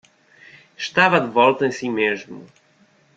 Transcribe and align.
Estava 0.85 1.19
de 1.27 1.29
volta 1.37 1.67
em 1.67 1.75
si 1.81 1.91
mesmo. 2.01 2.43